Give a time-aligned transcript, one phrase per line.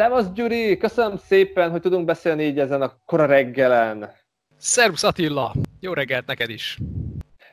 [0.00, 4.10] Szevasz Gyuri, köszönöm szépen, hogy tudunk beszélni így ezen a kora reggelen.
[4.56, 6.78] Szervusz Attila, jó reggelt neked is.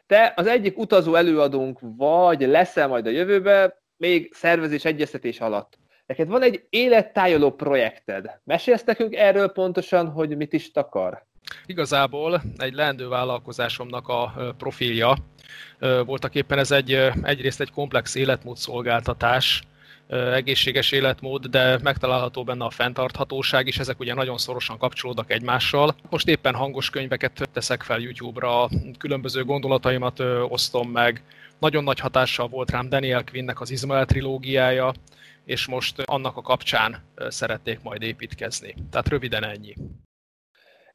[0.05, 5.77] Te az egyik utazó előadónk vagy, leszel majd a jövőbe, még szervezés egyeztetés alatt.
[6.05, 8.39] Neked van egy élettájoló projekted.
[8.43, 11.25] Mesélsz nekünk erről pontosan, hogy mit is takar?
[11.65, 15.15] Igazából egy leendő vállalkozásomnak a profilja.
[16.05, 16.91] Voltak éppen ez egy,
[17.23, 19.61] egyrészt egy komplex életmód szolgáltatás,
[20.07, 25.95] egészséges életmód, de megtalálható benne a fenntarthatóság is, ezek ugye nagyon szorosan kapcsolódnak egymással.
[26.09, 31.23] Most éppen hangos könyveket teszek fel YouTube-ra, különböző gondolataimat osztom meg.
[31.59, 34.93] Nagyon nagy hatással volt rám Daniel Quinnnek az Izmael trilógiája,
[35.45, 38.75] és most annak a kapcsán szeretnék majd építkezni.
[38.91, 39.73] Tehát röviden ennyi.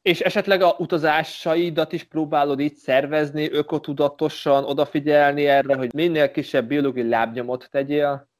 [0.01, 7.09] És esetleg a utazásaidat is próbálod így szervezni, ökotudatosan odafigyelni erre, hogy minél kisebb biológiai
[7.09, 8.31] lábnyomot tegyél?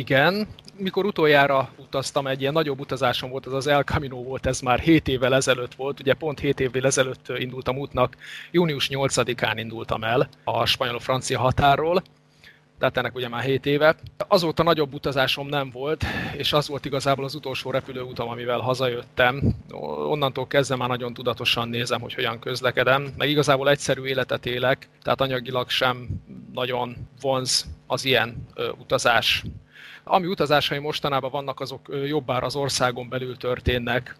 [0.00, 4.60] Igen, mikor utoljára utaztam, egy ilyen nagyobb utazásom volt, az az El Camino volt, ez
[4.60, 8.16] már 7 évvel ezelőtt volt, ugye pont 7 évvel ezelőtt indultam útnak,
[8.50, 12.02] június 8-án indultam el a spanyol-francia határról,
[12.78, 13.96] tehát ennek ugye már 7 éve.
[14.28, 16.04] Azóta nagyobb utazásom nem volt,
[16.36, 19.54] és az volt igazából az utolsó repülőutam, amivel hazajöttem.
[20.08, 25.20] Onnantól kezdve már nagyon tudatosan nézem, hogy hogyan közlekedem, meg igazából egyszerű életet élek, tehát
[25.20, 26.08] anyagilag sem
[26.52, 29.44] nagyon vonz az ilyen ö, utazás.
[30.04, 34.16] Ami utazásai mostanában vannak, azok jobbára az országon belül történnek.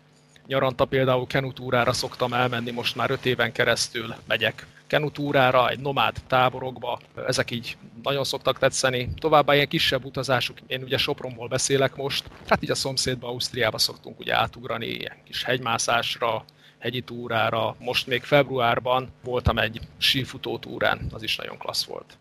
[0.47, 7.01] Nyaranta például kenutúrára szoktam elmenni, most már öt éven keresztül megyek kenutúrára, egy nomád táborokba,
[7.27, 9.09] ezek így nagyon szoktak tetszeni.
[9.19, 14.21] Továbbá ilyen kisebb utazások, én ugye Sopronból beszélek most, hát így a szomszédba, Ausztriába szoktunk
[14.21, 16.45] ugye átugrani, ilyen kis hegymászásra,
[16.79, 17.77] hegyi túrára.
[17.79, 22.17] Most még februárban voltam egy sífutó túrán, az is nagyon klassz volt.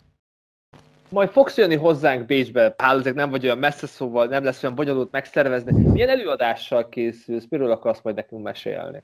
[1.09, 5.11] Majd fogsz jönni hozzánk Bécsbe, hál' nem vagy olyan messze, szóval nem lesz olyan bonyolult
[5.11, 5.81] megszervezni.
[5.81, 9.03] Milyen előadással készülsz, miről akarsz majd nekünk mesélni?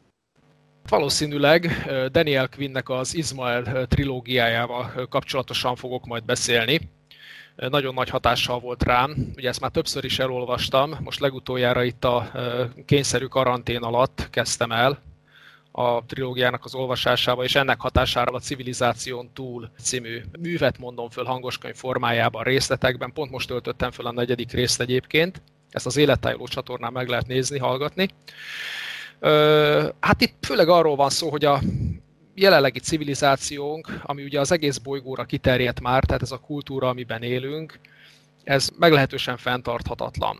[0.89, 1.67] Valószínűleg
[2.12, 6.79] Daniel Quinnnek az Ismael trilógiájával kapcsolatosan fogok majd beszélni.
[7.56, 12.31] Nagyon nagy hatással volt rám, ugye ezt már többször is elolvastam, most legutoljára itt a
[12.85, 15.00] kényszerű karantén alatt kezdtem el,
[15.71, 21.75] a trilógiának az olvasásába, és ennek hatására a Civilizáción túl című művet mondom föl hangoskönyv
[21.75, 23.13] formájában, részletekben.
[23.13, 25.41] Pont most töltöttem föl a negyedik részt egyébként.
[25.69, 28.09] Ezt az élettájoló csatornán meg lehet nézni, hallgatni.
[29.99, 31.61] Hát itt főleg arról van szó, hogy a
[32.35, 37.79] jelenlegi civilizációnk, ami ugye az egész bolygóra kiterjedt már, tehát ez a kultúra, amiben élünk,
[38.43, 40.39] ez meglehetősen fenntarthatatlan.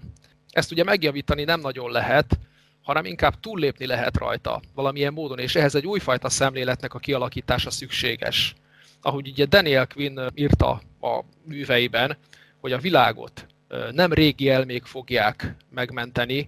[0.50, 2.40] Ezt ugye megjavítani nem nagyon lehet,
[2.82, 8.56] hanem inkább túllépni lehet rajta valamilyen módon, és ehhez egy újfajta szemléletnek a kialakítása szükséges.
[9.02, 10.70] Ahogy ugye Daniel Quinn írta
[11.02, 12.18] a műveiben,
[12.60, 13.46] hogy a világot
[13.92, 16.46] nem régi elmék fogják megmenteni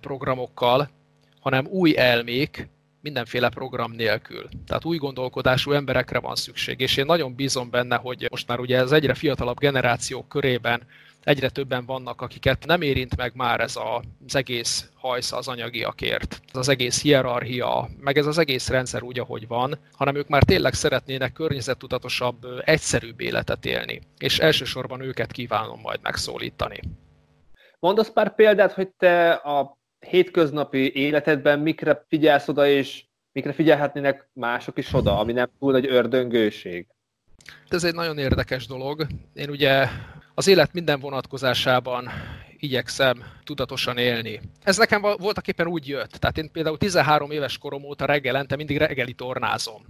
[0.00, 0.90] programokkal,
[1.40, 2.68] hanem új elmék,
[3.02, 4.48] mindenféle program nélkül.
[4.66, 8.80] Tehát új gondolkodású emberekre van szükség, és én nagyon bízom benne, hogy most már ugye
[8.80, 10.82] az egyre fiatalabb generációk körében
[11.24, 16.40] egyre többen vannak, akiket nem érint meg már ez a, az egész hajsz az anyagiakért,
[16.52, 20.74] az egész hierarchia, meg ez az egész rendszer úgy, ahogy van, hanem ők már tényleg
[20.74, 24.00] szeretnének környezettudatosabb, egyszerűbb életet élni.
[24.18, 26.80] És elsősorban őket kívánom majd megszólítani.
[27.78, 34.78] Mondasz pár példát, hogy te a hétköznapi életedben mikre figyelsz oda, és mikre figyelhetnének mások
[34.78, 36.86] is oda, ami nem túl egy ördöngőség?
[37.68, 39.06] Ez egy nagyon érdekes dolog.
[39.34, 39.88] Én ugye
[40.40, 42.08] az élet minden vonatkozásában
[42.58, 44.40] igyekszem tudatosan élni.
[44.62, 46.10] Ez nekem voltak éppen úgy jött.
[46.10, 49.82] Tehát én például 13 éves korom óta reggelente mindig reggeli tornázom.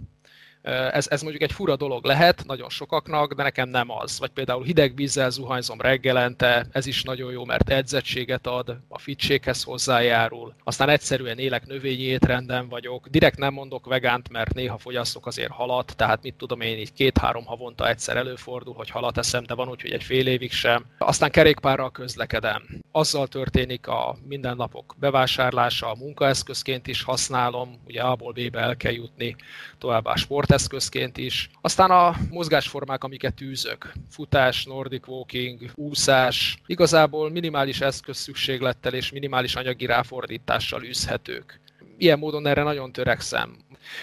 [0.62, 4.18] Ez, ez mondjuk egy fura dolog lehet nagyon sokaknak, de nekem nem az.
[4.18, 9.62] Vagy például hideg vízzel zuhanyzom reggelente, ez is nagyon jó, mert edzettséget ad, a fitséghez
[9.62, 10.54] hozzájárul.
[10.64, 13.08] Aztán egyszerűen élek növényi étrenden vagyok.
[13.08, 17.44] Direkt nem mondok vegánt, mert néha fogyasztok azért halat, tehát mit tudom én, így két-három
[17.44, 20.84] havonta egyszer előfordul, hogy halat eszem, de van úgy, hogy egy fél évig sem.
[20.98, 22.62] Aztán kerékpárral közlekedem.
[22.92, 29.36] Azzal történik a mindennapok bevásárlása, a munkaeszközként is használom, ugye A-ból B-be el kell jutni,
[29.78, 31.50] továbbá sport sporteszközként is.
[31.60, 39.54] Aztán a mozgásformák, amiket űzök, futás, nordic walking, úszás, igazából minimális eszköz szükséglettel és minimális
[39.54, 41.60] anyagi ráfordítással űzhetők.
[42.00, 43.56] Ilyen módon erre nagyon törekszem.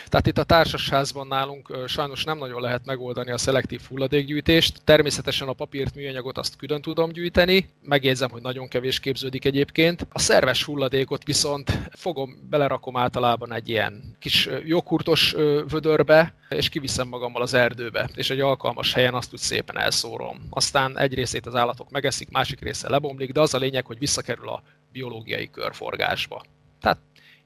[0.07, 4.81] Tehát itt a társasházban nálunk sajnos nem nagyon lehet megoldani a szelektív hulladékgyűjtést.
[4.83, 10.07] Természetesen a papírt, műanyagot azt külön tudom gyűjteni, megjegyzem, hogy nagyon kevés képződik egyébként.
[10.11, 15.31] A szerves hulladékot viszont fogom, belerakom általában egy ilyen kis joghurtos
[15.69, 20.47] vödörbe, és kiviszem magammal az erdőbe, és egy alkalmas helyen azt úgy szépen elszórom.
[20.49, 24.49] Aztán egy részét az állatok megeszik, másik része lebomlik, de az a lényeg, hogy visszakerül
[24.49, 26.43] a biológiai körforgásba.
[26.81, 26.97] Tehát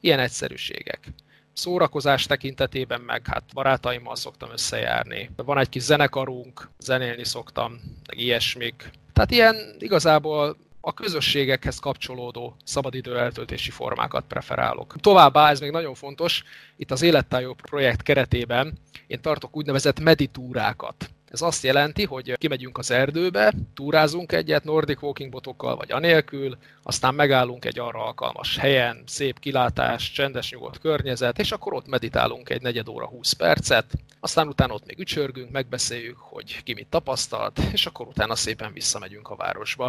[0.02, 1.14] ilyen egyszerűségek.
[1.54, 5.30] Szórakozás tekintetében meg hát barátaimmal szoktam összejárni.
[5.36, 7.72] Van egy kis zenekarunk, zenélni szoktam,
[8.08, 8.90] meg ilyesmik.
[9.14, 14.96] Tehát ilyen igazából a közösségekhez kapcsolódó szabadidő eltöltési formákat preferálok.
[15.00, 16.44] Továbbá, ez még nagyon fontos,
[16.76, 18.78] itt az Élettájó projekt keretében
[19.08, 21.10] én tartok úgynevezett meditúrákat.
[21.32, 27.16] Ez azt jelenti, hogy kimegyünk az erdőbe, túrázunk egyet Nordic walking botokkal vagy anélkül, aztán
[27.16, 32.62] megállunk egy arra alkalmas helyen, szép kilátás, csendes nyugodt környezet, és akkor ott meditálunk egy
[32.62, 33.86] negyed óra 20 percet,
[34.20, 39.30] aztán utána ott még ücsörgünk, megbeszéljük, hogy ki mit tapasztalt, és akkor utána szépen visszamegyünk
[39.30, 39.88] a városba.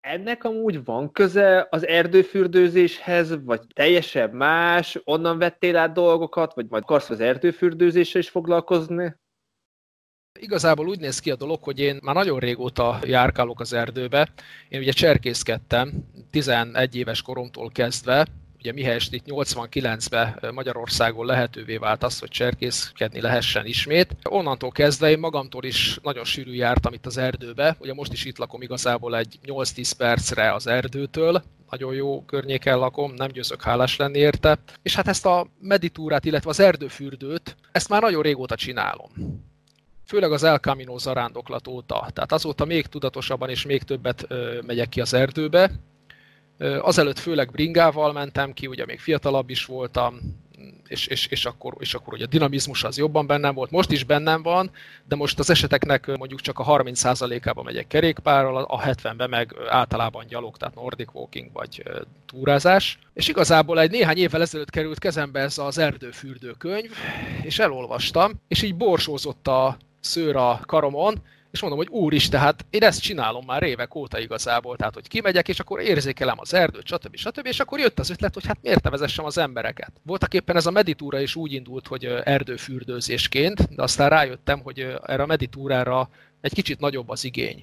[0.00, 6.82] Ennek amúgy van köze az erdőfürdőzéshez, vagy teljesebb más, onnan vettél át dolgokat, vagy majd
[6.82, 9.14] akarsz az erdőfürdőzéssel is foglalkozni?
[10.40, 14.28] Igazából úgy néz ki a dolog, hogy én már nagyon régóta járkálok az erdőbe.
[14.68, 15.92] Én ugye cserkészkedtem
[16.30, 18.26] 11 éves koromtól kezdve,
[18.58, 24.16] ugye mihelyest itt 89-ben Magyarországon lehetővé vált az, hogy cserkészkedni lehessen ismét.
[24.28, 27.76] Onnantól kezdve én magamtól is nagyon sűrű jártam itt az erdőbe.
[27.80, 33.14] Ugye most is itt lakom igazából egy 8-10 percre az erdőtől, nagyon jó környéken lakom,
[33.14, 34.58] nem győzök hálás lenni érte.
[34.82, 39.10] És hát ezt a meditúrát, illetve az erdőfürdőt, ezt már nagyon régóta csinálom
[40.08, 42.08] főleg az El Camino zarándoklat óta.
[42.12, 45.70] Tehát azóta még tudatosabban és még többet ö, megyek ki az erdőbe.
[46.58, 50.20] Ö, azelőtt főleg bringával mentem ki, ugye még fiatalabb is voltam,
[50.86, 53.70] és, és, és, akkor, és akkor ugye a dinamizmus az jobban bennem volt.
[53.70, 54.70] Most is bennem van,
[55.08, 60.56] de most az eseteknek mondjuk csak a 30%-ában megyek kerékpárral, a 70-ben meg általában gyalog,
[60.56, 61.82] tehát Nordic walking vagy
[62.26, 62.98] túrázás.
[63.12, 66.90] És igazából egy néhány évvel ezelőtt került kezembe ez az erdőfürdő könyv,
[67.42, 69.76] és elolvastam, és így borsózott a,
[70.08, 74.76] szőr a karomon, és mondom, hogy úristen, hát én ezt csinálom már évek óta igazából,
[74.76, 77.16] tehát hogy kimegyek, és akkor érzékelem az erdőt, stb.
[77.16, 77.46] stb.
[77.46, 79.92] És akkor jött az ötlet, hogy hát miért ne vezessem az embereket.
[80.02, 85.22] Voltak éppen ez a meditúra is úgy indult, hogy erdőfürdőzésként, de aztán rájöttem, hogy erre
[85.22, 86.08] a meditúrára
[86.40, 87.62] egy kicsit nagyobb az igény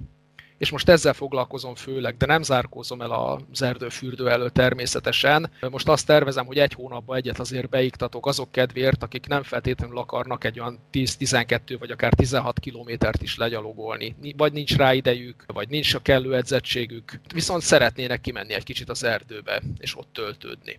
[0.58, 5.50] és most ezzel foglalkozom főleg, de nem zárkózom el az erdőfürdő elő természetesen.
[5.70, 10.44] Most azt tervezem, hogy egy hónapban egyet azért beiktatok azok kedvéért, akik nem feltétlenül akarnak
[10.44, 14.16] egy olyan 10-12 vagy akár 16 kilométert is legyalogolni.
[14.38, 19.04] Vagy nincs rá idejük, vagy nincs a kellő edzettségük, viszont szeretnének kimenni egy kicsit az
[19.04, 20.78] erdőbe, és ott töltődni.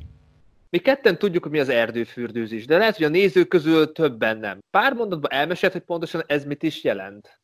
[0.70, 4.58] Mi ketten tudjuk, hogy mi az erdőfürdőzés, de lehet, hogy a nézők közül többen nem.
[4.70, 7.40] Pár mondatban elmesélt, hogy pontosan ez mit is jelent?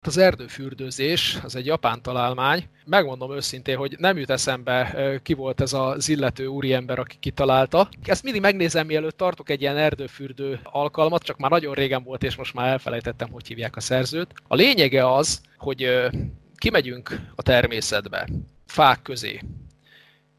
[0.00, 2.68] Az erdőfürdőzés, az egy japán találmány.
[2.84, 7.88] Megmondom őszintén, hogy nem jut eszembe, ki volt ez az illető úriember, aki kitalálta.
[8.02, 12.36] Ezt mindig megnézem, mielőtt tartok egy ilyen erdőfürdő alkalmat, csak már nagyon régen volt, és
[12.36, 14.32] most már elfelejtettem, hogy hívják a szerzőt.
[14.48, 16.08] A lényege az, hogy
[16.56, 18.28] kimegyünk a természetbe,
[18.66, 19.40] fák közé.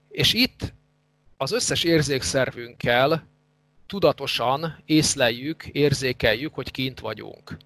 [0.10, 0.74] És itt
[1.38, 3.28] az összes érzékszervünkkel
[3.88, 7.58] tudatosan észleljük, érzékeljük, hogy kint vagyunk.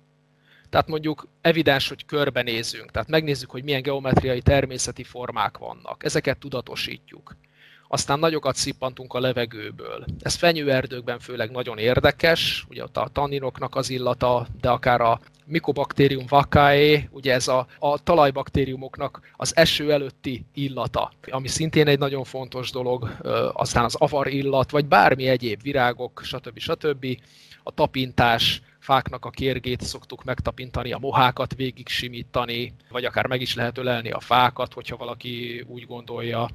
[0.73, 6.03] Tehát mondjuk evidens, hogy körbenézünk, tehát megnézzük, hogy milyen geometriai természeti formák vannak.
[6.03, 7.35] Ezeket tudatosítjuk.
[7.93, 10.05] Aztán nagyokat szippantunk a levegőből.
[10.19, 16.25] Ez fenyőerdőkben főleg nagyon érdekes, ugye ott a tanninoknak az illata, de akár a Mycobacterium
[16.27, 22.71] vaccae, ugye ez a, a talajbaktériumoknak az eső előtti illata, ami szintén egy nagyon fontos
[22.71, 23.17] dolog,
[23.53, 26.59] aztán az avar illat, vagy bármi egyéb virágok, stb.
[26.59, 27.05] stb.
[27.63, 33.55] A tapintás, fáknak a kérgét szoktuk megtapintani, a mohákat végig simítani, vagy akár meg is
[33.55, 36.49] lehet ölelni a fákat, hogyha valaki úgy gondolja.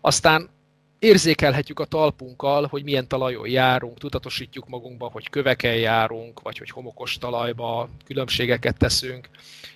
[0.00, 0.56] Aztán
[0.98, 7.18] érzékelhetjük a talpunkkal, hogy milyen talajon járunk, tudatosítjuk magunkba, hogy köveken járunk, vagy hogy homokos
[7.18, 9.28] talajba különbségeket teszünk.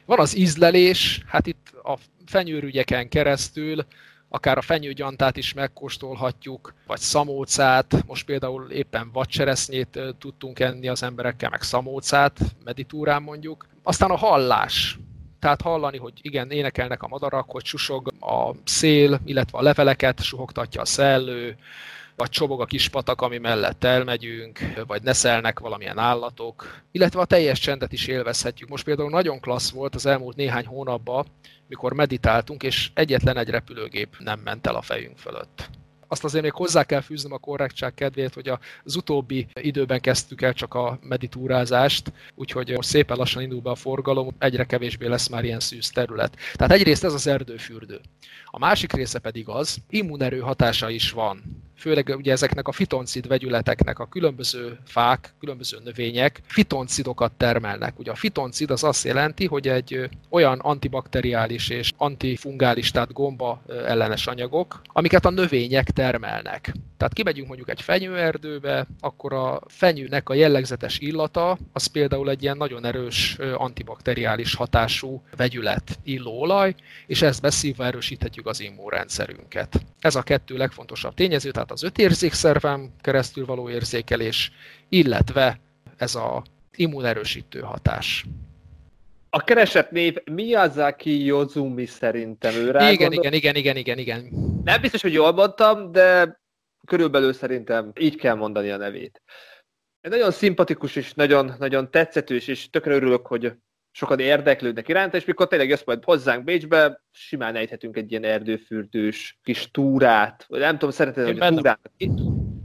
[0.04, 3.84] Van az ízlelés, hát itt a fenyőrügyeken keresztül
[4.28, 11.50] akár a fenyőgyantát is megkóstolhatjuk, vagy szamócát, most például éppen vadcseresznyét tudtunk enni az emberekkel,
[11.50, 13.66] meg szamócát, meditúrán mondjuk.
[13.82, 14.98] Aztán a hallás,
[15.42, 20.80] tehát hallani, hogy igen, énekelnek a madarak, hogy susog a szél, illetve a leveleket suhogtatja
[20.80, 21.56] a szellő,
[22.16, 27.58] vagy csobog a kis patak, ami mellett elmegyünk, vagy neszelnek valamilyen állatok, illetve a teljes
[27.58, 28.68] csendet is élvezhetjük.
[28.68, 31.26] Most például nagyon klassz volt az elmúlt néhány hónapban,
[31.68, 35.70] mikor meditáltunk, és egyetlen egy repülőgép nem ment el a fejünk fölött.
[36.12, 38.52] Azt azért még hozzá kell fűznöm a korrektság kedvéért, hogy
[38.84, 43.74] az utóbbi időben kezdtük el csak a meditúrázást, úgyhogy most szépen lassan indul be a
[43.74, 46.36] forgalom, egyre kevésbé lesz már ilyen szűz terület.
[46.54, 48.00] Tehát egyrészt ez az erdőfürdő.
[48.44, 51.42] A másik része pedig az, immunerő hatása is van
[51.82, 57.98] főleg ugye ezeknek a fitoncid vegyületeknek a különböző fák, különböző növények fitoncidokat termelnek.
[57.98, 64.26] Ugye a fitoncid az azt jelenti, hogy egy olyan antibakteriális és antifungális, tehát gomba ellenes
[64.26, 66.72] anyagok, amiket a növények termelnek.
[66.96, 72.56] Tehát kimegyünk mondjuk egy fenyőerdőbe, akkor a fenyőnek a jellegzetes illata, az például egy ilyen
[72.56, 76.74] nagyon erős antibakteriális hatású vegyület illóolaj,
[77.06, 79.80] és ezt beszívva erősíthetjük az immunrendszerünket.
[80.00, 84.52] Ez a kettő legfontosabb tényező, tehát az öt érzékszervem keresztül való érzékelés,
[84.88, 85.60] illetve
[85.96, 86.42] ez a
[86.76, 88.24] immunerősítő hatás.
[89.30, 94.28] A keresett név Miyazaki Yozumi szerintem ő rá igen, igen, igen, igen, igen, igen.
[94.64, 96.40] Nem biztos, hogy jól mondtam, de
[96.86, 99.22] körülbelül szerintem így kell mondani a nevét.
[100.00, 103.52] Nagyon szimpatikus és nagyon, nagyon tetszetős, és tökre örülök, hogy
[103.92, 109.38] sokan érdeklődnek iránta, és mikor tényleg jössz majd hozzánk Bécsbe, simán ejthetünk egy ilyen erdőfürdős
[109.42, 111.90] kis túrát, vagy nem tudom, szereted, hogy túrának,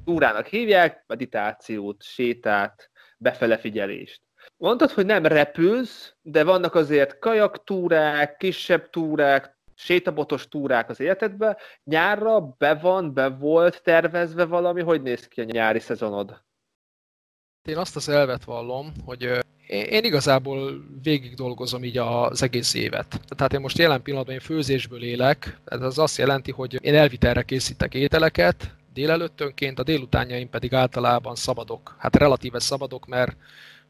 [0.06, 4.22] túrának hívják, meditációt, sétát, befele figyelést.
[4.58, 11.58] Mondtad, hogy nem repülsz, de vannak azért kajaktúrák, kisebb túrák, sétabotos túrák az életedbe.
[11.84, 14.82] Nyárra be van, be volt tervezve valami?
[14.82, 16.46] Hogy néz ki a nyári szezonod?
[17.68, 23.22] Én azt az elvet vallom, hogy én igazából végig dolgozom így az egész évet.
[23.28, 27.42] Tehát én most jelen pillanatban én főzésből élek, ez az azt jelenti, hogy én elvitelre
[27.42, 31.96] készítek ételeket, délelőttönként, a délutánjaim pedig általában szabadok.
[31.98, 33.36] Hát relatíve szabadok, mert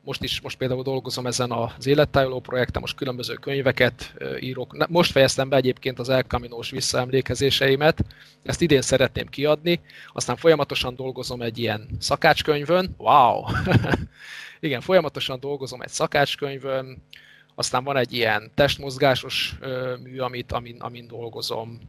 [0.04, 4.88] most is, most például dolgozom ezen az élettájoló projekten, most különböző könyveket írok.
[4.88, 8.06] Most fejeztem be egyébként az El Camino-s visszaemlékezéseimet,
[8.44, 9.82] ezt idén szeretném kiadni,
[10.13, 13.44] aztán folyamatosan dolgozom egy ilyen szakácskönyvön, wow!
[14.60, 17.04] Igen, folyamatosan dolgozom egy szakácskönyvön,
[17.56, 19.58] aztán van egy ilyen testmozgásos
[20.04, 21.80] mű, amit, amin, amin dolgozom,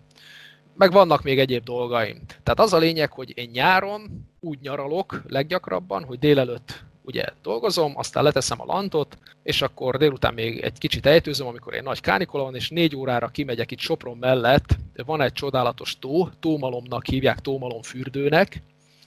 [0.76, 2.20] meg vannak még egyéb dolgaim.
[2.26, 8.22] Tehát az a lényeg, hogy én nyáron úgy nyaralok leggyakrabban, hogy délelőtt ugye dolgozom, aztán
[8.22, 12.54] leteszem a lantot, és akkor délután még egy kicsit ejtőzöm, amikor egy nagy kánikula van,
[12.54, 18.62] és négy órára kimegyek itt Sopron mellett, van egy csodálatos tó, tómalomnak hívják tómalom fürdőnek,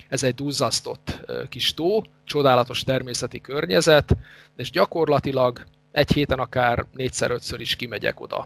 [0.09, 4.17] ez egy duzzasztott kis tó, csodálatos természeti környezet,
[4.57, 8.45] és gyakorlatilag egy héten akár négyszer-ötször is kimegyek oda.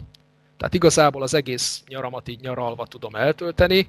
[0.57, 3.85] Tehát igazából az egész nyaramat így nyaralva tudom eltölteni,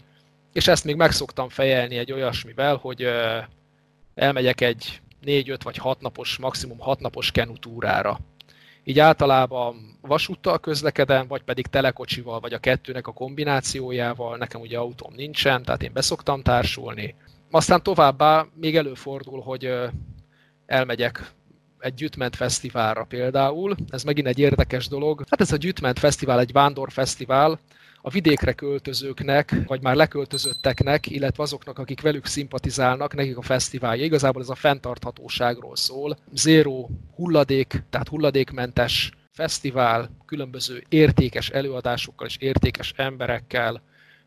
[0.52, 3.08] és ezt még meg szoktam fejelni egy olyasmivel, hogy
[4.14, 8.18] elmegyek egy 4-5 vagy 6 napos, maximum 6 napos kenutúrára.
[8.85, 14.37] Így általában vasúttal közlekedem, vagy pedig telekocsival, vagy a kettőnek a kombinációjával.
[14.37, 17.14] Nekem ugye autóm nincsen, tehát én beszoktam társulni.
[17.50, 19.73] Aztán továbbá még előfordul, hogy
[20.66, 21.32] elmegyek
[21.78, 23.75] egy Gyütment Fesztiválra például.
[23.88, 25.25] Ez megint egy érdekes dolog.
[25.30, 27.58] Hát ez a Gyütment Fesztivál egy vándorfesztivál,
[28.06, 34.04] a vidékre költözőknek, vagy már leköltözötteknek, illetve azoknak, akik velük szimpatizálnak, nekik a fesztiválja.
[34.04, 36.16] Igazából ez a fenntarthatóságról szól.
[36.32, 43.82] Zéró hulladék, tehát hulladékmentes fesztivál, különböző értékes előadásokkal és értékes emberekkel,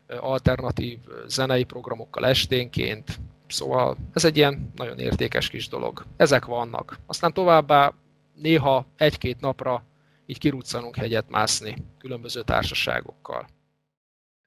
[0.08, 3.20] alternatív zenei programokkal esténként.
[3.46, 6.04] Szóval ez egy ilyen nagyon értékes kis dolog.
[6.16, 6.98] Ezek vannak.
[7.06, 7.92] Aztán továbbá
[8.34, 9.84] néha egy-két napra
[10.26, 13.46] így kiruccanunk hegyet mászni különböző társaságokkal.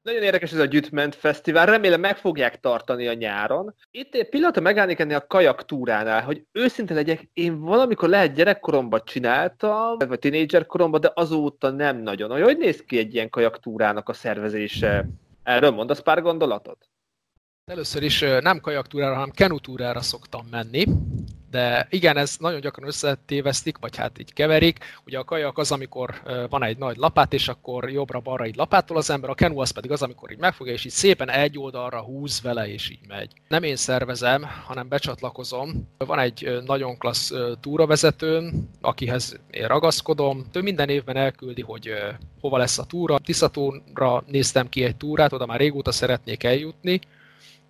[0.03, 3.75] Nagyon érdekes ez a Gyütment Fesztivál, remélem meg fogják tartani a nyáron.
[3.91, 9.01] Itt egy pillanatra megállnék ennél a kajak túránál, hogy őszinte legyek, én valamikor lehet gyerekkoromban
[9.05, 12.41] csináltam, vagy tínédzser koromban, de azóta nem nagyon.
[12.43, 15.07] Hogy néz ki egy ilyen kajak túrának a szervezése?
[15.43, 16.89] Erről mondasz pár gondolatot?
[17.65, 20.83] Először is nem kajaktúrára, hanem kenutúrára szoktam menni,
[21.53, 24.79] de igen, ez nagyon gyakran összetévesztik, vagy hát így keverik.
[25.05, 29.09] Ugye a kajak az, amikor van egy nagy lapát, és akkor jobbra-balra így lapától az
[29.09, 32.41] ember, a kenu az pedig az, amikor így megfogja, és így szépen egy oldalra húz
[32.41, 33.31] vele, és így megy.
[33.47, 35.89] Nem én szervezem, hanem becsatlakozom.
[35.97, 40.45] Van egy nagyon klassz túravezetőm, akihez én ragaszkodom.
[40.53, 41.93] Ő minden évben elküldi, hogy
[42.41, 43.19] hova lesz a túra.
[43.19, 46.99] Tiszatóra néztem ki egy túrát, oda már régóta szeretnék eljutni,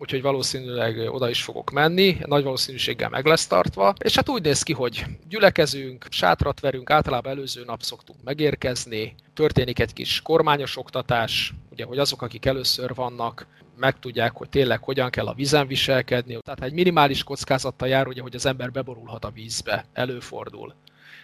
[0.04, 3.94] úgyhogy valószínűleg oda is fogok menni, nagy valószínűséggel meg lesz tartva.
[4.04, 9.80] És hát úgy néz ki, hogy gyülekezünk, sátrat verünk, általában előző nap szoktunk megérkezni, történik
[9.80, 15.28] egy kis kormányos oktatás, ugye, hogy azok, akik először vannak, megtudják, hogy tényleg hogyan kell
[15.28, 16.38] a vízen viselkedni.
[16.42, 20.74] Tehát egy minimális kockázattal jár, ugye, hogy az ember beborulhat a vízbe, előfordul.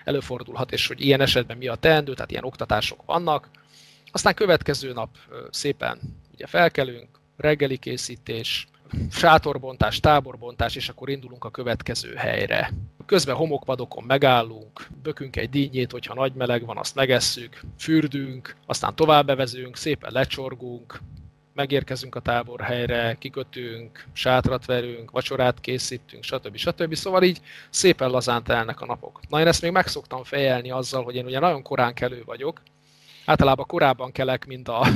[0.04, 3.50] Előfordulhat, és hogy ilyen esetben mi a teendő, tehát ilyen oktatások vannak.
[4.12, 5.10] Aztán következő nap
[5.50, 6.00] szépen
[6.34, 8.68] ugye felkelünk, reggeli készítés,
[9.12, 12.72] sátorbontás, táborbontás, és akkor indulunk a következő helyre.
[13.06, 19.26] Közben homokvadokon megállunk, bökünk egy dínyét, hogyha nagy meleg van, azt megesszük, fürdünk, aztán tovább
[19.26, 21.00] bevezünk, szépen lecsorgunk,
[21.54, 26.56] megérkezünk a táborhelyre, kikötünk, sátrat verünk, vacsorát készítünk, stb.
[26.56, 26.96] stb.
[26.96, 29.20] Szóval így szépen lazán telnek a napok.
[29.30, 32.62] Na én ezt még megszoktam fejelni azzal, hogy én ugye nagyon korán kelő vagyok,
[33.26, 34.88] általában korábban kelek, mint a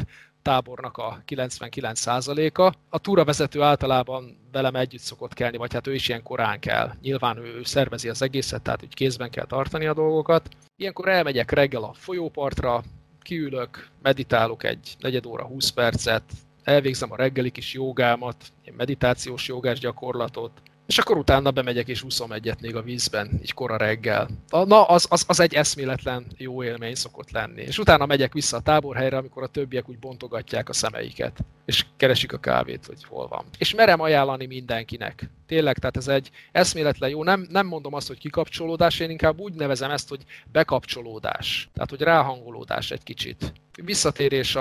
[0.44, 2.74] tábornak a 99%-a.
[2.90, 6.92] A túravezető általában velem együtt szokott kelni, vagy hát ő is ilyen korán kell.
[7.02, 10.50] Nyilván ő, ő szervezi az egészet, tehát úgy kézben kell tartani a dolgokat.
[10.76, 12.84] Ilyenkor elmegyek reggel a folyópartra,
[13.22, 16.24] kiülök, meditálok egy negyed óra, 20 percet,
[16.64, 18.36] elvégzem a reggeli kis jogámat,
[18.78, 20.52] meditációs jogás gyakorlatot,
[20.94, 24.28] és akkor utána bemegyek és úszom egyet még a vízben, így kora reggel.
[24.50, 27.62] Na, az, az, az egy eszméletlen jó élmény szokott lenni.
[27.62, 32.34] És utána megyek vissza a táborhelyre, amikor a többiek úgy bontogatják a szemeiket, és keresik
[32.34, 33.46] a kávét, hogy hol van.
[33.58, 35.30] És merem ajánlani mindenkinek.
[35.48, 37.24] Tényleg, tehát ez egy eszméletlen jó.
[37.24, 40.22] Nem, nem mondom azt, hogy kikapcsolódás, én inkább úgy nevezem ezt, hogy
[40.52, 41.70] bekapcsolódás.
[41.74, 43.54] Tehát, hogy ráhangolódás egy kicsit.
[43.84, 44.56] Visszatérés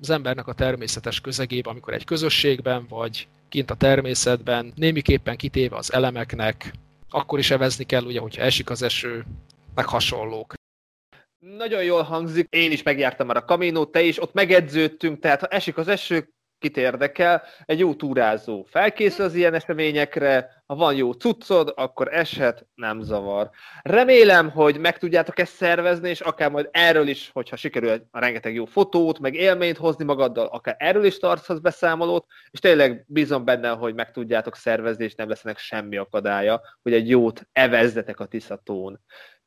[0.00, 5.92] az embernek a természetes közegébe, amikor egy közösségben vagy, kint a természetben, némiképpen kitéve az
[5.92, 6.72] elemeknek,
[7.10, 9.24] akkor is evezni kell, ugye, hogyha esik az eső,
[9.74, 10.54] meg hasonlók.
[11.38, 15.46] Nagyon jól hangzik, én is megjártam már a kaminót, te is, ott megedződtünk, tehát ha
[15.46, 16.28] esik az eső,
[16.58, 22.66] kit érdekel, egy jó túrázó felkészül az ilyen eseményekre, ha van jó cuccod, akkor eshet,
[22.74, 23.50] nem zavar.
[23.82, 28.54] Remélem, hogy meg tudjátok ezt szervezni, és akár majd erről is, hogyha sikerül a rengeteg
[28.54, 33.68] jó fotót, meg élményt hozni magaddal, akár erről is tarthatsz beszámolót, és tényleg bízom benne,
[33.68, 39.00] hogy meg tudjátok szervezni, és nem lesznek semmi akadálya, hogy egy jót evezzetek a Tiszatón.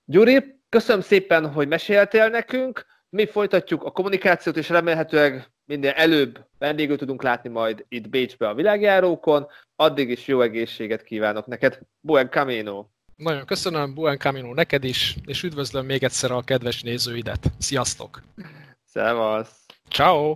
[0.05, 6.97] Gyuri, köszönöm szépen, hogy meséltél nekünk, mi folytatjuk a kommunikációt, és remélhetőleg minél előbb vendégül
[6.97, 9.47] tudunk látni majd itt Bécsbe a világjárókon.
[9.75, 11.79] Addig is jó egészséget kívánok neked.
[11.99, 12.85] Buen Camino!
[13.15, 17.51] Nagyon köszönöm, Buen Camino neked is, és üdvözlöm még egyszer a kedves nézőidet.
[17.57, 18.21] Sziasztok!
[18.83, 19.65] Szevasz!
[19.89, 20.35] Ciao.